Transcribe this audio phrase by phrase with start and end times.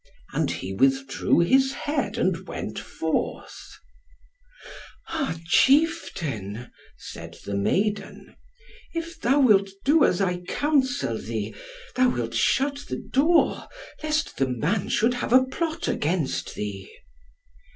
[0.33, 3.77] And he withdrew his head, and went forth,
[5.05, 5.37] "Ha!
[5.45, 8.35] chieftain," said the maiden,
[8.95, 11.53] "if thou wilt do as I counsel thee,
[11.95, 13.67] thou wilt shut the door,
[14.01, 16.89] lest the man should have a plot against thee."